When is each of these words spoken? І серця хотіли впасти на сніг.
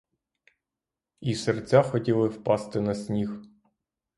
І 1.21 1.35
серця 1.35 1.81
хотіли 1.81 2.27
впасти 2.27 2.81
на 2.81 2.95
сніг. 2.95 3.39